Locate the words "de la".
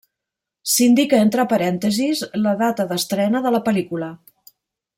3.47-3.61